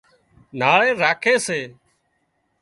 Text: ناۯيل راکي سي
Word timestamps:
ناۯيل 0.59 0.95
راکي 1.03 1.33
سي 1.45 1.59